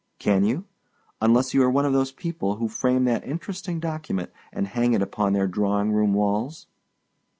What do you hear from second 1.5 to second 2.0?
you are one of